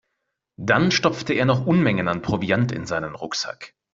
[0.57, 3.75] Dann stopfte er noch Unmengen an Proviant in seinen Rucksack.